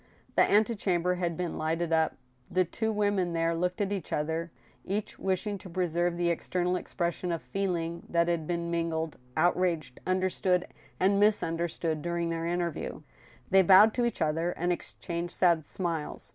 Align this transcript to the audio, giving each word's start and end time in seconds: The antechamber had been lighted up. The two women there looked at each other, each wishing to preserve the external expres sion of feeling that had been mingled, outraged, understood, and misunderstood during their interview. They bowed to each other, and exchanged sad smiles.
The 0.35 0.49
antechamber 0.49 1.13
had 1.13 1.37
been 1.37 1.59
lighted 1.59 1.93
up. 1.93 2.15
The 2.49 2.65
two 2.65 2.91
women 2.91 3.33
there 3.33 3.53
looked 3.53 3.81
at 3.81 3.91
each 3.91 4.11
other, 4.11 4.51
each 4.83 5.19
wishing 5.19 5.59
to 5.59 5.69
preserve 5.69 6.17
the 6.17 6.31
external 6.31 6.75
expres 6.75 7.13
sion 7.13 7.31
of 7.31 7.43
feeling 7.43 8.07
that 8.09 8.27
had 8.27 8.47
been 8.47 8.71
mingled, 8.71 9.17
outraged, 9.37 9.99
understood, 10.07 10.65
and 10.99 11.19
misunderstood 11.19 12.01
during 12.01 12.29
their 12.29 12.47
interview. 12.47 13.03
They 13.51 13.61
bowed 13.61 13.93
to 13.93 14.05
each 14.05 14.23
other, 14.23 14.49
and 14.53 14.71
exchanged 14.73 15.35
sad 15.35 15.67
smiles. 15.67 16.29